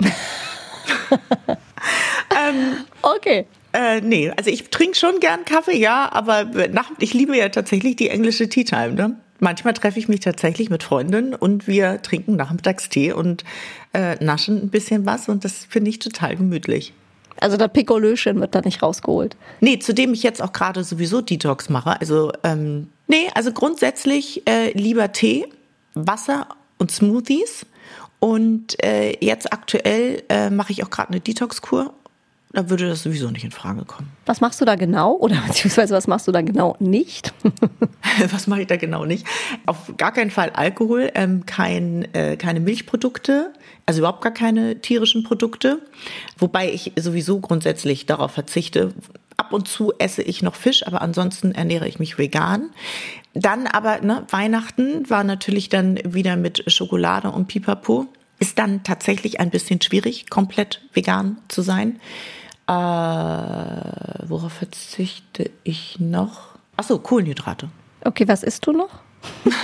[2.30, 3.46] ähm, okay.
[3.72, 7.96] Äh, nee, also ich trinke schon gern Kaffee, ja, aber nach, ich liebe ja tatsächlich
[7.96, 8.92] die englische Tea Time.
[8.92, 9.16] Ne?
[9.38, 13.44] Manchmal treffe ich mich tatsächlich mit Freundinnen und wir trinken Nachmittagstee und
[13.92, 16.92] äh, naschen ein bisschen was und das finde ich total gemütlich.
[17.40, 19.36] Also das Pikolöchen wird da nicht rausgeholt.
[19.60, 21.98] Nee, zudem ich jetzt auch gerade sowieso Detox mache.
[21.98, 25.46] Also, ähm, nee, also grundsätzlich äh, lieber Tee,
[25.94, 27.64] Wasser und Smoothies.
[28.20, 31.94] Und äh, jetzt aktuell äh, mache ich auch gerade eine Detox-Kur.
[32.52, 34.10] Da würde das sowieso nicht in Frage kommen.
[34.26, 35.14] Was machst du da genau?
[35.14, 37.32] Oder beziehungsweise was machst du da genau nicht?
[38.30, 39.26] was mache ich da genau nicht?
[39.66, 43.52] Auf gar keinen Fall Alkohol, ähm, kein, äh, keine Milchprodukte,
[43.86, 45.80] also überhaupt gar keine tierischen Produkte.
[46.38, 48.92] Wobei ich sowieso grundsätzlich darauf verzichte.
[49.36, 52.70] Ab und zu esse ich noch Fisch, aber ansonsten ernähre ich mich vegan.
[53.34, 58.06] Dann aber, ne, Weihnachten war natürlich dann wieder mit Schokolade und Pipapo.
[58.38, 62.00] Ist dann tatsächlich ein bisschen schwierig, komplett vegan zu sein.
[62.66, 66.58] Äh, worauf verzichte ich noch?
[66.76, 67.68] Achso, Kohlenhydrate.
[68.04, 68.90] Okay, was isst du noch?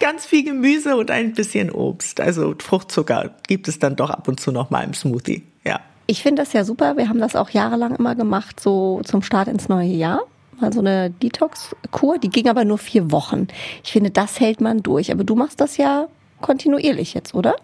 [0.00, 2.20] Ganz viel Gemüse und ein bisschen Obst.
[2.20, 5.42] Also Fruchtzucker gibt es dann doch ab und zu noch mal im Smoothie.
[5.64, 5.80] Ja.
[6.06, 6.96] Ich finde das ja super.
[6.96, 10.22] Wir haben das auch jahrelang immer gemacht, so zum Start ins neue Jahr
[10.60, 13.48] mal so eine Detox-Kur, die ging aber nur vier Wochen.
[13.84, 15.12] Ich finde, das hält man durch.
[15.12, 16.08] Aber du machst das ja
[16.40, 17.56] kontinuierlich jetzt, oder?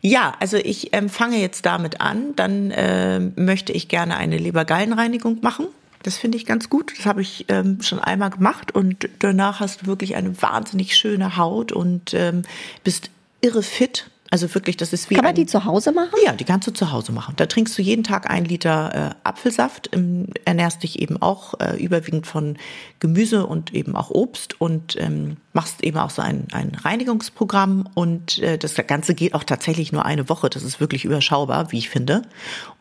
[0.00, 2.34] Ja, also ich ähm, fange jetzt damit an.
[2.36, 5.66] Dann äh, möchte ich gerne eine Lebergallenreinigung machen.
[6.02, 6.92] Das finde ich ganz gut.
[6.96, 11.36] Das habe ich ähm, schon einmal gemacht und danach hast du wirklich eine wahnsinnig schöne
[11.36, 12.42] Haut und ähm,
[12.82, 14.10] bist irre fit.
[14.32, 15.14] Also wirklich, das ist wie.
[15.14, 16.14] Kann man die zu Hause machen?
[16.24, 17.34] Ja, die kannst du zu Hause machen.
[17.36, 21.76] Da trinkst du jeden Tag ein Liter äh, Apfelsaft, ähm, ernährst dich eben auch äh,
[21.76, 22.56] überwiegend von
[22.98, 28.38] Gemüse und eben auch Obst und ähm, machst eben auch so ein, ein Reinigungsprogramm und
[28.38, 30.48] äh, das Ganze geht auch tatsächlich nur eine Woche.
[30.48, 32.22] Das ist wirklich überschaubar, wie ich finde.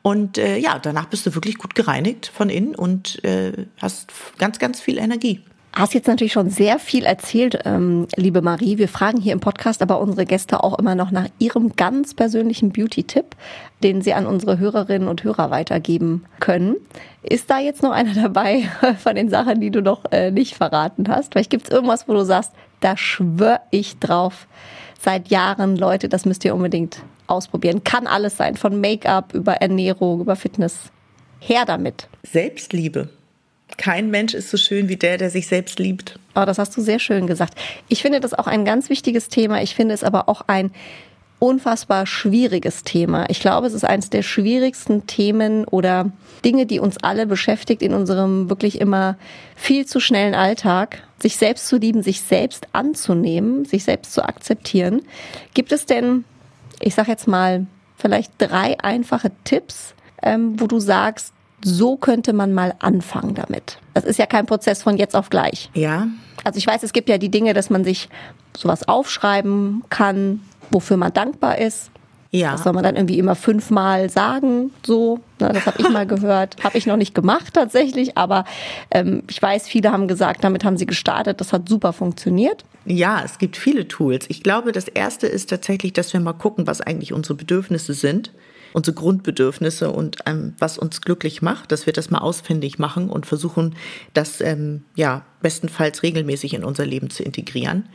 [0.03, 4.57] Und äh, ja, danach bist du wirklich gut gereinigt von innen und äh, hast ganz,
[4.57, 5.41] ganz viel Energie.
[5.73, 8.77] Hast jetzt natürlich schon sehr viel erzählt, ähm, liebe Marie.
[8.77, 12.73] Wir fragen hier im Podcast aber unsere Gäste auch immer noch nach ihrem ganz persönlichen
[12.73, 13.37] Beauty-Tipp,
[13.81, 16.75] den sie an unsere Hörerinnen und Hörer weitergeben können.
[17.23, 18.63] Ist da jetzt noch einer dabei
[19.01, 21.31] von den Sachen, die du noch äh, nicht verraten hast?
[21.31, 24.47] Vielleicht gibt es irgendwas, wo du sagst, da schwör ich drauf.
[24.99, 27.85] Seit Jahren, Leute, das müsst ihr unbedingt ausprobieren.
[27.85, 30.91] Kann alles sein, von Make-up über Ernährung, über Fitness.
[31.39, 32.09] Her damit.
[32.23, 33.09] Selbstliebe
[33.77, 36.19] kein Mensch ist so schön wie der, der sich selbst liebt.
[36.35, 37.55] Oh, das hast du sehr schön gesagt.
[37.87, 39.61] Ich finde das auch ein ganz wichtiges Thema.
[39.61, 40.71] Ich finde es aber auch ein
[41.41, 43.27] unfassbar schwieriges Thema.
[43.29, 46.11] Ich glaube, es ist eines der schwierigsten Themen oder
[46.45, 49.17] Dinge, die uns alle beschäftigt in unserem wirklich immer
[49.55, 51.01] viel zu schnellen Alltag.
[51.19, 55.01] Sich selbst zu lieben, sich selbst anzunehmen, sich selbst zu akzeptieren.
[55.55, 56.25] Gibt es denn,
[56.79, 57.65] ich sag jetzt mal,
[57.97, 63.77] vielleicht drei einfache Tipps, ähm, wo du sagst, so könnte man mal anfangen damit.
[63.93, 65.69] Das ist ja kein Prozess von jetzt auf gleich.
[65.73, 66.07] Ja.
[66.43, 68.09] Also ich weiß, es gibt ja die Dinge, dass man sich
[68.55, 71.91] sowas aufschreiben kann, wofür man dankbar ist.
[72.31, 72.53] Ja.
[72.53, 75.19] Das soll man dann irgendwie immer fünfmal sagen, so.
[75.39, 76.55] Na, das habe ich mal gehört.
[76.63, 78.45] Habe ich noch nicht gemacht tatsächlich, aber
[78.89, 81.41] ähm, ich weiß, viele haben gesagt, damit haben sie gestartet.
[81.41, 82.63] Das hat super funktioniert.
[82.85, 84.25] Ja, es gibt viele Tools.
[84.29, 88.31] Ich glaube, das erste ist tatsächlich, dass wir mal gucken, was eigentlich unsere Bedürfnisse sind
[88.73, 93.25] unsere Grundbedürfnisse und ähm, was uns glücklich macht, dass wir das mal ausfindig machen und
[93.25, 93.75] versuchen,
[94.13, 97.89] das ähm, ja bestenfalls regelmäßig in unser Leben zu integrieren.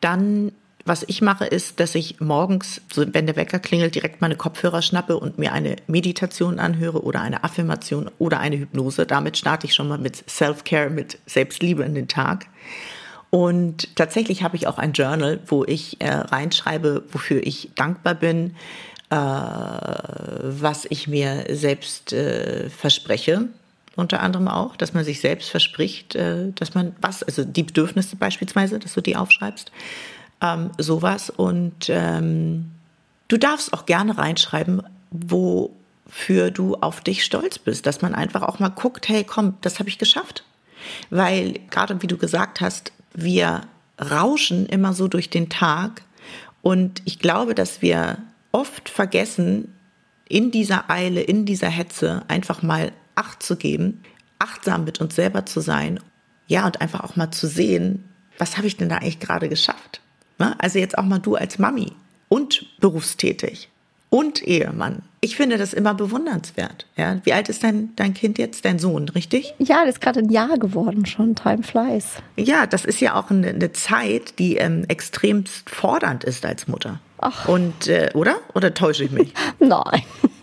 [0.00, 0.52] Dann
[0.84, 4.82] was ich mache, ist, dass ich morgens, so wenn der Wecker klingelt, direkt meine Kopfhörer
[4.82, 9.06] schnappe und mir eine Meditation anhöre oder eine Affirmation oder eine Hypnose.
[9.06, 12.46] Damit starte ich schon mal mit Self-Care, mit Selbstliebe in den Tag.
[13.30, 18.56] Und tatsächlich habe ich auch ein Journal, wo ich äh, reinschreibe, wofür ich dankbar bin,
[19.12, 23.48] äh, was ich mir selbst äh, verspreche.
[23.94, 28.16] Unter anderem auch, dass man sich selbst verspricht, äh, dass man was, also die Bedürfnisse
[28.16, 29.70] beispielsweise, dass du die aufschreibst
[30.40, 31.28] ähm, sowas.
[31.28, 32.70] Und ähm,
[33.28, 38.60] du darfst auch gerne reinschreiben, wofür du auf dich stolz bist, dass man einfach auch
[38.60, 40.42] mal guckt, hey, komm, das habe ich geschafft.
[41.10, 43.60] Weil gerade wie du gesagt hast, wir
[44.00, 46.00] rauschen immer so durch den Tag
[46.62, 48.16] und ich glaube, dass wir
[48.52, 49.74] oft vergessen,
[50.28, 54.02] in dieser Eile, in dieser Hetze einfach mal Acht zu geben,
[54.38, 56.00] achtsam mit uns selber zu sein,
[56.46, 58.04] ja, und einfach auch mal zu sehen,
[58.38, 60.00] was habe ich denn da eigentlich gerade geschafft?
[60.38, 60.54] Ne?
[60.58, 61.92] Also jetzt auch mal du als Mami
[62.28, 63.68] und berufstätig
[64.08, 65.02] und Ehemann.
[65.20, 66.86] Ich finde das immer bewundernswert.
[66.96, 67.20] Ja?
[67.24, 69.54] Wie alt ist dein, dein Kind jetzt, dein Sohn, richtig?
[69.58, 71.34] Ja, das ist gerade ein Jahr geworden schon.
[71.34, 72.16] Time flies.
[72.36, 77.00] Ja, das ist ja auch eine, eine Zeit, die ähm, extremst fordernd ist als Mutter.
[77.22, 77.48] Ach.
[77.48, 78.36] Und, äh, oder?
[78.52, 79.32] Oder täusche ich mich?
[79.60, 80.02] Nein.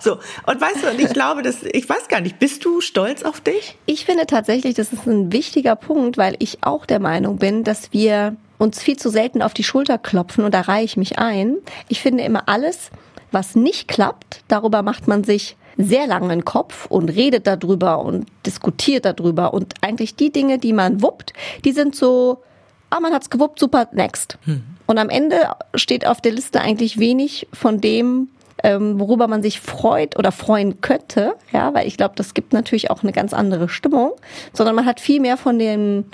[0.00, 3.22] so, und weißt du, und ich glaube, dass, ich weiß gar nicht, bist du stolz
[3.22, 3.78] auf dich?
[3.86, 7.92] Ich finde tatsächlich, das ist ein wichtiger Punkt, weil ich auch der Meinung bin, dass
[7.92, 11.58] wir uns viel zu selten auf die Schulter klopfen und da reihe ich mich ein.
[11.88, 12.90] Ich finde immer alles,
[13.30, 18.26] was nicht klappt, darüber macht man sich sehr lange einen Kopf und redet darüber und
[18.44, 21.32] diskutiert darüber und eigentlich die Dinge, die man wuppt,
[21.64, 22.42] die sind so
[22.90, 24.38] ah, man hat's gewuppt, super, next.
[24.44, 24.62] Hm.
[24.86, 28.28] Und am Ende steht auf der Liste eigentlich wenig von dem,
[28.62, 32.90] ähm, worüber man sich freut oder freuen könnte, ja, weil ich glaube, das gibt natürlich
[32.90, 34.12] auch eine ganz andere Stimmung,
[34.52, 36.04] sondern man hat viel mehr von den,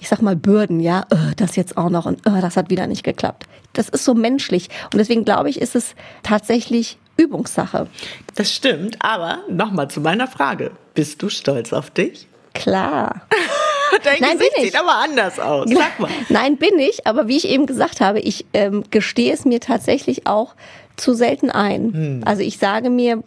[0.00, 2.86] ich sag mal, Bürden, ja, oh, das jetzt auch noch und oh, das hat wieder
[2.86, 3.46] nicht geklappt.
[3.72, 7.86] Das ist so menschlich und deswegen glaube ich, ist es tatsächlich Übungssache.
[8.34, 10.72] Das stimmt, aber nochmal zu meiner Frage.
[10.94, 12.26] Bist du stolz auf dich?
[12.54, 13.22] Klar.
[14.04, 15.68] Dein Nein, Gesicht sieht aber anders aus.
[15.70, 16.10] Sag mal.
[16.28, 17.06] Nein, bin ich.
[17.06, 20.54] Aber wie ich eben gesagt habe, ich ähm, gestehe es mir tatsächlich auch
[20.96, 21.92] zu selten ein.
[21.92, 22.22] Hm.
[22.24, 23.22] Also ich sage mir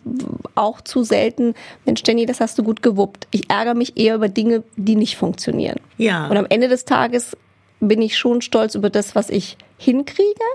[0.53, 3.27] auch zu selten, Mensch Jenny, das hast du gut gewuppt.
[3.31, 5.79] Ich ärgere mich eher über Dinge, die nicht funktionieren.
[5.97, 6.27] Ja.
[6.27, 7.35] Und am Ende des Tages
[7.79, 10.45] bin ich schon stolz über das, was ich hinkriege.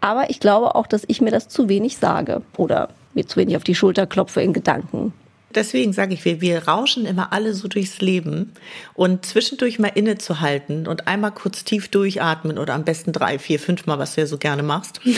[0.00, 3.56] Aber ich glaube auch, dass ich mir das zu wenig sage oder mir zu wenig
[3.56, 5.14] auf die Schulter klopfe in Gedanken
[5.56, 8.52] deswegen sage ich, wir, wir rauschen immer alle so durchs Leben
[8.94, 13.86] und zwischendurch mal innezuhalten und einmal kurz tief durchatmen oder am besten drei, vier, fünf
[13.86, 15.00] Mal, was du ja so gerne machst.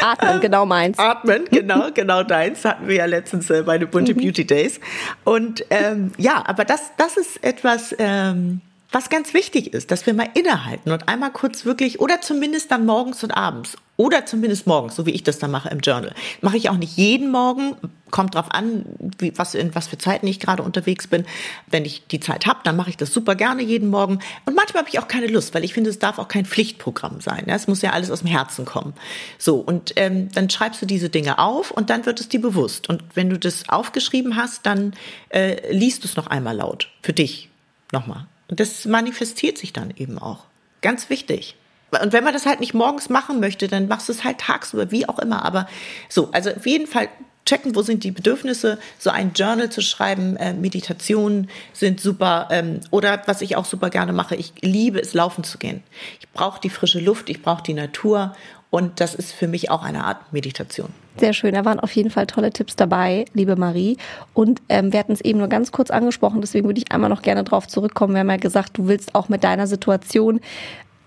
[0.00, 0.98] Atmen, genau meins.
[0.98, 2.64] Atmen, genau, genau deins.
[2.64, 4.20] Hatten wir ja letztens äh, bei den Bunte mhm.
[4.20, 4.80] Beauty Days.
[5.24, 10.14] Und ähm, ja, aber das, das ist etwas, ähm, was ganz wichtig ist, dass wir
[10.14, 14.94] mal innehalten und einmal kurz wirklich, oder zumindest dann morgens und abends, oder zumindest morgens,
[14.94, 16.14] so wie ich das dann mache im Journal.
[16.40, 17.76] Mache ich auch nicht jeden Morgen,
[18.10, 18.86] kommt drauf an,
[19.18, 21.26] wie, was, in was für Zeiten ich gerade unterwegs bin.
[21.66, 24.20] Wenn ich die Zeit habe, dann mache ich das super gerne jeden Morgen.
[24.46, 27.20] Und manchmal habe ich auch keine Lust, weil ich finde, es darf auch kein Pflichtprogramm
[27.20, 27.44] sein.
[27.48, 27.56] Ja?
[27.56, 28.94] Es muss ja alles aus dem Herzen kommen.
[29.36, 32.88] So, und ähm, dann schreibst du diese Dinge auf und dann wird es dir bewusst.
[32.88, 34.94] Und wenn du das aufgeschrieben hast, dann
[35.30, 36.88] äh, liest du es noch einmal laut.
[37.02, 37.50] Für dich.
[37.92, 38.26] Nochmal.
[38.48, 40.44] Und das manifestiert sich dann eben auch.
[40.80, 41.56] Ganz wichtig.
[42.02, 44.90] Und wenn man das halt nicht morgens machen möchte, dann machst du es halt tagsüber,
[44.90, 45.44] wie auch immer.
[45.44, 45.66] Aber
[46.08, 47.08] so, also auf jeden Fall
[47.46, 52.48] checken, wo sind die Bedürfnisse, so ein Journal zu schreiben, äh, Meditationen sind super.
[52.50, 55.82] Ähm, oder was ich auch super gerne mache, ich liebe es, laufen zu gehen.
[56.20, 58.34] Ich brauche die frische Luft, ich brauche die Natur
[58.70, 60.90] und das ist für mich auch eine Art Meditation.
[61.18, 63.96] Sehr schön, da waren auf jeden Fall tolle Tipps dabei, liebe Marie.
[64.34, 67.22] Und ähm, wir hatten es eben nur ganz kurz angesprochen, deswegen würde ich einmal noch
[67.22, 68.14] gerne drauf zurückkommen.
[68.14, 70.40] Wir haben ja gesagt, du willst auch mit deiner Situation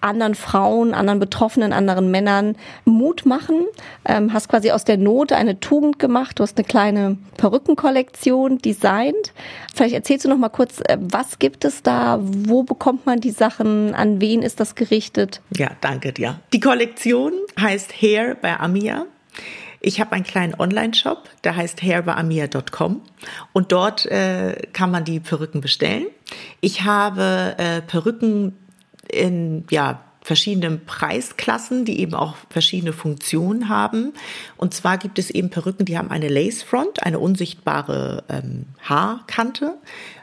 [0.02, 3.66] anderen Frauen, anderen Betroffenen, anderen Männern Mut machen.
[4.06, 6.40] Ähm, hast quasi aus der Not eine Tugend gemacht.
[6.40, 9.34] Du hast eine kleine Perückenkollektion designt.
[9.74, 12.20] Vielleicht erzählst du noch mal kurz, äh, was gibt es da?
[12.22, 13.94] Wo bekommt man die Sachen?
[13.94, 15.42] An wen ist das gerichtet?
[15.56, 16.40] Ja, danke dir.
[16.54, 19.06] Die Kollektion heißt Hair bei Amia.
[19.84, 23.02] Ich habe einen kleinen Online-Shop, der heißt hairbyamia.com
[23.52, 26.06] und dort äh, kann man die Perücken bestellen.
[26.62, 28.56] Ich habe äh, Perücken
[29.10, 34.14] in ja verschiedenen Preisklassen, die eben auch verschiedene Funktionen haben.
[34.56, 39.78] Und zwar gibt es eben Perücken, die haben eine Lace Front, eine unsichtbare ähm, Haarkante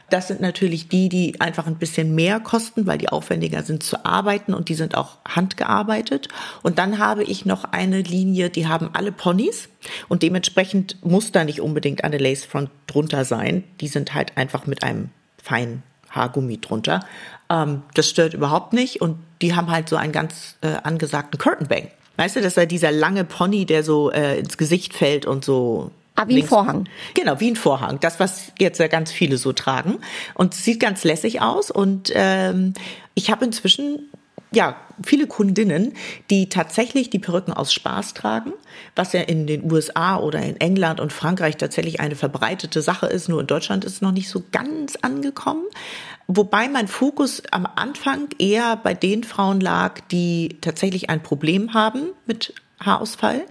[0.09, 4.05] Das sind natürlich die, die einfach ein bisschen mehr kosten, weil die aufwendiger sind zu
[4.05, 6.29] arbeiten und die sind auch handgearbeitet.
[6.63, 9.67] Und dann habe ich noch eine Linie, die haben alle Ponys
[10.07, 13.65] und dementsprechend muss da nicht unbedingt eine Lacefront drunter sein.
[13.81, 15.09] Die sind halt einfach mit einem
[15.43, 17.01] feinen Haargummi drunter.
[17.49, 21.67] Ähm, das stört überhaupt nicht und die haben halt so einen ganz äh, angesagten Curtain
[21.67, 21.87] Bang.
[22.17, 25.91] Weißt du, das ist dieser lange Pony, der so äh, ins Gesicht fällt und so
[26.19, 26.89] Ah, wie ein Vorhang.
[27.13, 27.97] Genau, wie ein Vorhang.
[28.01, 29.99] Das, was jetzt ja ganz viele so tragen.
[30.33, 31.71] Und sieht ganz lässig aus.
[31.71, 32.73] Und ähm,
[33.13, 34.09] ich habe inzwischen
[34.51, 35.93] ja, viele Kundinnen,
[36.29, 38.53] die tatsächlich die Perücken aus Spaß tragen,
[38.95, 43.29] was ja in den USA oder in England und Frankreich tatsächlich eine verbreitete Sache ist.
[43.29, 45.63] Nur in Deutschland ist es noch nicht so ganz angekommen.
[46.27, 52.09] Wobei mein Fokus am Anfang eher bei den Frauen lag, die tatsächlich ein Problem haben
[52.25, 53.45] mit Haarausfall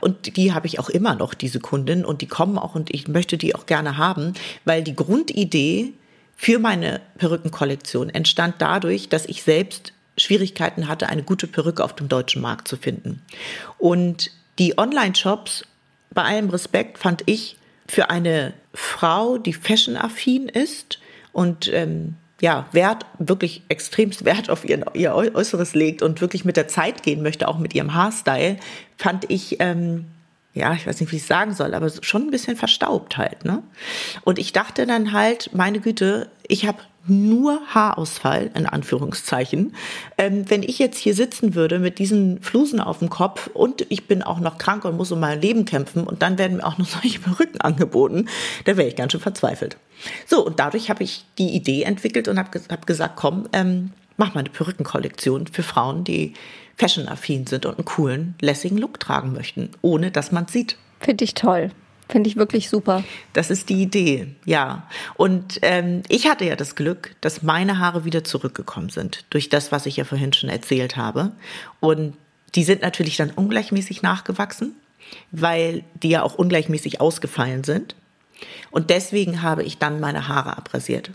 [0.00, 2.04] und die habe ich auch immer noch, diese Kunden.
[2.04, 4.34] Und die kommen auch und ich möchte die auch gerne haben,
[4.64, 5.94] weil die Grundidee
[6.36, 12.08] für meine Perückenkollektion entstand dadurch, dass ich selbst Schwierigkeiten hatte, eine gute Perücke auf dem
[12.08, 13.22] deutschen Markt zu finden.
[13.78, 15.64] Und die Online-Shops,
[16.10, 20.98] bei allem Respekt, fand ich für eine Frau, die fashion-affin ist
[21.32, 26.56] und ähm, ja, Wert, wirklich extremst Wert auf ihr, ihr Äußeres legt und wirklich mit
[26.56, 28.58] der Zeit gehen möchte, auch mit ihrem Haarstyle,
[28.96, 30.06] fand ich, ähm,
[30.54, 33.62] ja, ich weiß nicht, wie ich sagen soll, aber schon ein bisschen verstaubt halt, ne?
[34.24, 36.78] Und ich dachte dann halt, meine Güte, ich habe
[37.08, 39.74] nur Haarausfall, in Anführungszeichen.
[40.16, 44.06] Ähm, wenn ich jetzt hier sitzen würde mit diesen Flusen auf dem Kopf und ich
[44.06, 46.78] bin auch noch krank und muss um mein Leben kämpfen und dann werden mir auch
[46.78, 48.28] noch solche Perücken angeboten,
[48.64, 49.76] da wäre ich ganz schön verzweifelt.
[50.26, 54.34] So, und dadurch habe ich die Idee entwickelt und habe hab gesagt, komm, ähm, mach
[54.34, 56.34] mal eine Perückenkollektion für Frauen, die
[56.76, 60.76] fashion-affin sind und einen coolen, lässigen Look tragen möchten, ohne dass man es sieht.
[61.00, 61.70] Finde ich toll.
[62.08, 63.04] Finde ich wirklich super.
[63.34, 64.88] Das ist die Idee, ja.
[65.14, 69.72] Und ähm, ich hatte ja das Glück, dass meine Haare wieder zurückgekommen sind, durch das,
[69.72, 71.32] was ich ja vorhin schon erzählt habe.
[71.80, 72.16] Und
[72.54, 74.74] die sind natürlich dann ungleichmäßig nachgewachsen,
[75.32, 77.94] weil die ja auch ungleichmäßig ausgefallen sind.
[78.70, 81.10] Und deswegen habe ich dann meine Haare abrasiert.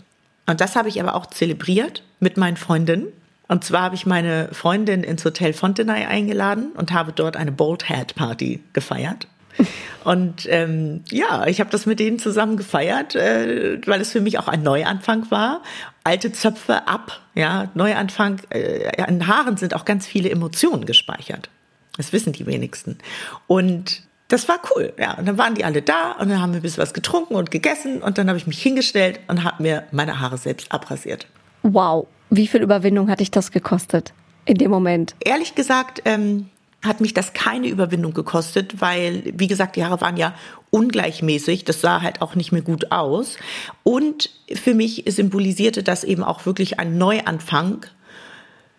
[0.46, 3.08] Und das habe ich aber auch zelebriert mit meinen Freundinnen.
[3.48, 7.88] Und zwar habe ich meine Freundin ins Hotel Fontenay eingeladen und habe dort eine Bold
[7.88, 9.26] Hat Party gefeiert.
[10.04, 14.38] Und ähm, ja, ich habe das mit denen zusammen gefeiert, äh, weil es für mich
[14.38, 15.62] auch ein Neuanfang war.
[16.04, 18.40] Alte Zöpfe ab, ja, Neuanfang.
[18.50, 21.48] Äh, an Haaren sind auch ganz viele Emotionen gespeichert.
[21.96, 22.98] Das wissen die wenigsten.
[23.46, 25.14] Und das war cool, ja.
[25.14, 27.50] Und dann waren die alle da und dann haben wir ein bisschen was getrunken und
[27.50, 31.26] gegessen und dann habe ich mich hingestellt und habe mir meine Haare selbst abrasiert.
[31.62, 34.12] Wow, wie viel Überwindung hat dich das gekostet
[34.44, 35.14] in dem Moment?
[35.20, 36.50] Ehrlich gesagt, ähm,
[36.84, 40.34] hat mich das keine Überwindung gekostet, weil, wie gesagt, die Haare waren ja
[40.70, 41.64] ungleichmäßig.
[41.64, 43.36] Das sah halt auch nicht mehr gut aus.
[43.82, 47.86] Und für mich symbolisierte das eben auch wirklich ein Neuanfang.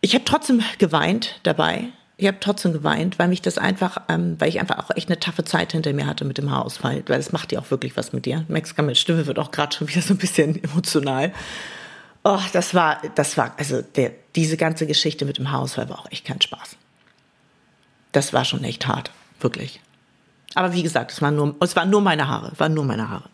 [0.01, 1.89] Ich habe trotzdem geweint dabei.
[2.17, 5.19] Ich habe trotzdem geweint, weil mich das einfach, ähm, weil ich einfach auch echt eine
[5.19, 8.13] taffe Zeit hinter mir hatte mit dem Haarausfall, weil das macht ja auch wirklich was
[8.13, 8.45] mit dir.
[8.47, 11.33] Max meine Stimme wird auch gerade schon wieder so ein bisschen emotional.
[12.23, 16.11] Oh, das war, das war, also der, diese ganze Geschichte mit dem Haarausfall war auch
[16.11, 16.77] echt kein Spaß
[18.15, 19.81] das war schon echt hart, wirklich.
[20.53, 23.29] Aber wie gesagt, es waren nur, es waren nur meine Haare, waren nur meine Haare.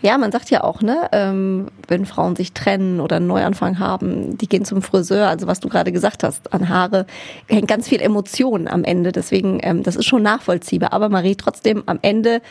[0.00, 4.36] Ja, man sagt ja auch, ne, ähm, wenn Frauen sich trennen oder einen Neuanfang haben,
[4.36, 5.28] die gehen zum Friseur.
[5.28, 7.06] Also was du gerade gesagt hast, an Haare
[7.46, 9.12] hängt ganz viel Emotion am Ende.
[9.12, 10.92] Deswegen, ähm, das ist schon nachvollziehbar.
[10.92, 12.42] Aber Marie, trotzdem am Ende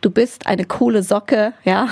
[0.00, 1.88] du bist eine coole Socke, ja,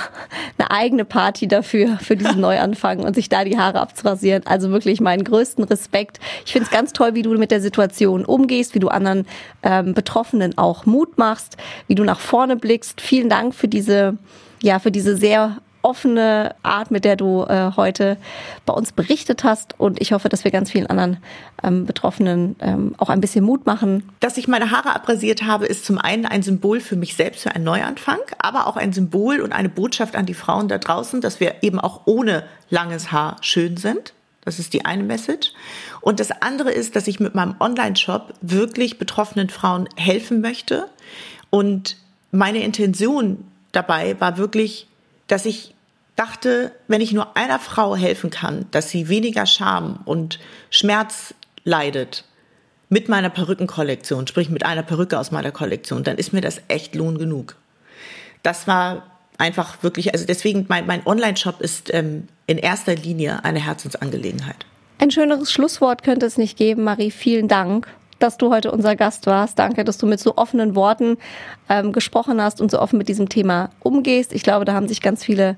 [0.57, 4.45] eine eigene Party dafür, für diesen Neuanfang und sich da die Haare abzurasieren.
[4.45, 6.19] Also wirklich meinen größten Respekt.
[6.45, 9.27] Ich finde es ganz toll, wie du mit der Situation umgehst, wie du anderen
[9.63, 13.01] ähm, Betroffenen auch Mut machst, wie du nach vorne blickst.
[13.01, 14.17] Vielen Dank für diese,
[14.61, 18.17] ja, für diese sehr offene Art, mit der du äh, heute
[18.65, 19.79] bei uns berichtet hast.
[19.79, 21.17] Und ich hoffe, dass wir ganz vielen anderen
[21.63, 24.09] ähm, Betroffenen ähm, auch ein bisschen Mut machen.
[24.19, 27.55] Dass ich meine Haare abrasiert habe, ist zum einen ein Symbol für mich selbst, für
[27.55, 31.39] einen Neuanfang, aber auch ein Symbol und eine Botschaft an die Frauen da draußen, dass
[31.39, 34.13] wir eben auch ohne langes Haar schön sind.
[34.45, 35.53] Das ist die eine Message.
[36.01, 40.87] Und das andere ist, dass ich mit meinem Online-Shop wirklich betroffenen Frauen helfen möchte.
[41.49, 41.97] Und
[42.31, 44.87] meine Intention dabei war wirklich,
[45.29, 45.73] dass ich
[46.17, 50.39] dachte, wenn ich nur einer Frau helfen kann, dass sie weniger Scham und
[50.69, 52.25] Schmerz leidet
[52.89, 56.95] mit meiner Perückenkollektion, sprich mit einer Perücke aus meiner Kollektion, dann ist mir das echt
[56.95, 57.55] Lohn genug.
[58.43, 59.03] Das war
[59.37, 64.65] einfach wirklich, also deswegen mein, mein Online-Shop ist ähm, in erster Linie eine Herzensangelegenheit.
[64.97, 67.11] Ein schöneres Schlusswort könnte es nicht geben, Marie.
[67.11, 67.87] Vielen Dank
[68.19, 69.57] dass du heute unser Gast warst.
[69.57, 71.17] Danke, dass du mit so offenen Worten
[71.69, 74.33] ähm, gesprochen hast und so offen mit diesem Thema umgehst.
[74.33, 75.57] Ich glaube, da haben sich ganz viele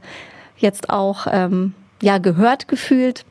[0.57, 3.25] jetzt auch ähm, ja gehört gefühlt.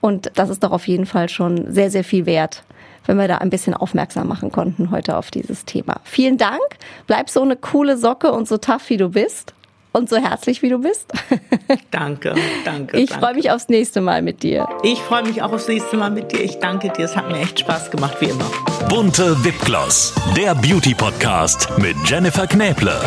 [0.00, 2.62] Und das ist doch auf jeden Fall schon sehr, sehr viel wert,
[3.06, 5.96] wenn wir da ein bisschen aufmerksam machen konnten heute auf dieses Thema.
[6.04, 6.60] Vielen Dank.
[7.06, 9.54] Bleib so eine coole Socke und so tough, wie du bist.
[9.96, 11.10] Und so herzlich, wie du bist.
[11.90, 12.34] Danke,
[12.66, 12.98] danke.
[12.98, 14.68] Ich freue mich aufs nächste Mal mit dir.
[14.82, 16.42] Ich freue mich auch aufs nächste Mal mit dir.
[16.42, 17.06] Ich danke dir.
[17.06, 18.44] Es hat mir echt Spaß gemacht, wie immer.
[18.90, 23.00] Bunte Wipgloss, der Beauty Podcast mit Jennifer Knäble.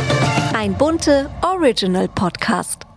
[0.54, 2.89] Ein bunte Original Podcast.